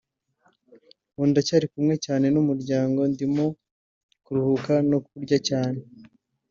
ubu 1.13 1.25
ndacyari 1.29 1.65
kumwe 1.73 1.95
cyane 2.05 2.25
n’umuryango 2.33 2.99
ndimo 3.11 3.45
kuruhuka 4.23 4.73
no 4.89 4.97
kurya 5.07 5.37
cyane 5.47 5.79